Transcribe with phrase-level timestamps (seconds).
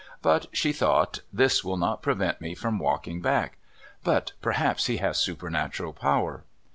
[0.23, 3.57] But she thought, "This will not prevent me from walking back.
[4.03, 6.43] But perhaps he has supernatural power."